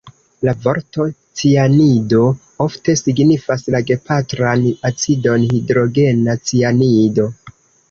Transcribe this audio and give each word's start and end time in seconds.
La 0.47 0.53
vorto 0.61 1.03
"cianido" 1.41 2.21
ofte 2.65 2.95
signifas 3.03 3.67
la 3.77 3.83
gepatran 3.91 4.67
acidon, 4.91 5.47
hidrogena 5.61 6.39
cianido. 6.51 7.31